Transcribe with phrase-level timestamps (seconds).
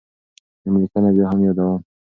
[0.63, 1.79] نوملیکنه بیا هم یادوم.